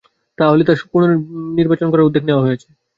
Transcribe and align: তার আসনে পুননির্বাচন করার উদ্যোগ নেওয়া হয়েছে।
তার 0.37 0.47
আসনে 0.73 0.85
পুননির্বাচন 0.91 1.87
করার 1.91 2.07
উদ্যোগ 2.07 2.23
নেওয়া 2.25 2.45
হয়েছে। 2.45 2.67